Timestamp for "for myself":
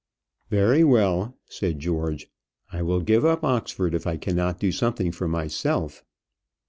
5.11-6.03